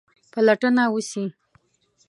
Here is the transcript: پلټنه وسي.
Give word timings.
پلټنه 0.33 0.83
وسي. 0.93 1.25